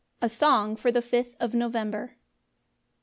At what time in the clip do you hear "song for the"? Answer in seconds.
0.27-1.03